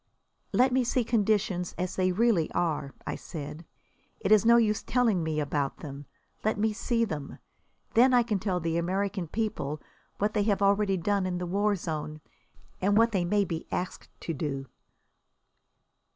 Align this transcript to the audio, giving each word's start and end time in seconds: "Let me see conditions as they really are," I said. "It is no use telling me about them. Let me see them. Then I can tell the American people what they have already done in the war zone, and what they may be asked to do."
"Let 0.51 0.71
me 0.71 0.83
see 0.83 1.03
conditions 1.03 1.75
as 1.77 1.95
they 1.95 2.11
really 2.11 2.49
are," 2.53 2.95
I 3.05 3.13
said. 3.13 3.65
"It 4.19 4.31
is 4.31 4.43
no 4.47 4.57
use 4.57 4.81
telling 4.81 5.21
me 5.23 5.39
about 5.39 5.77
them. 5.81 6.07
Let 6.43 6.57
me 6.57 6.73
see 6.73 7.05
them. 7.05 7.37
Then 7.93 8.11
I 8.11 8.23
can 8.23 8.39
tell 8.39 8.59
the 8.59 8.77
American 8.77 9.27
people 9.27 9.79
what 10.17 10.33
they 10.33 10.41
have 10.41 10.63
already 10.63 10.97
done 10.97 11.27
in 11.27 11.37
the 11.37 11.45
war 11.45 11.75
zone, 11.75 12.19
and 12.81 12.97
what 12.97 13.11
they 13.11 13.23
may 13.25 13.45
be 13.45 13.67
asked 13.71 14.09
to 14.21 14.33
do." 14.33 14.65